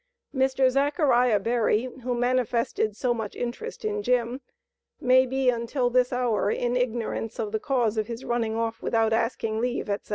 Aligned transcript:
Mr. 0.33 0.67
Zachariah 0.71 1.39
Berry, 1.39 1.83
who 1.83 2.15
manifested 2.15 2.95
so 2.97 3.13
much 3.13 3.35
interest 3.35 3.85
in 3.85 4.01
Jim, 4.01 4.41
may 4.99 5.27
be 5.27 5.51
until 5.51 5.91
this 5.91 6.11
hour 6.11 6.49
in 6.49 6.75
ignorance 6.75 7.37
of 7.37 7.51
the 7.51 7.59
cause 7.59 7.97
of 7.99 8.07
his 8.07 8.25
running 8.25 8.55
off 8.55 8.81
without 8.81 9.13
asking 9.13 9.61
leave, 9.61 9.91
etc. 9.91 10.09